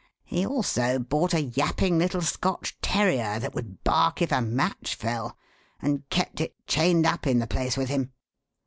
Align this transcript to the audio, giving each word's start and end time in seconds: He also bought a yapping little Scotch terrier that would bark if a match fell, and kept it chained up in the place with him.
He 0.23 0.43
also 0.47 0.97
bought 0.97 1.35
a 1.35 1.41
yapping 1.43 1.99
little 1.99 2.23
Scotch 2.23 2.75
terrier 2.81 3.37
that 3.39 3.53
would 3.53 3.83
bark 3.83 4.19
if 4.23 4.31
a 4.31 4.41
match 4.41 4.95
fell, 4.95 5.37
and 5.79 6.09
kept 6.09 6.41
it 6.41 6.55
chained 6.65 7.05
up 7.05 7.27
in 7.27 7.37
the 7.37 7.45
place 7.45 7.77
with 7.77 7.89
him. 7.89 8.11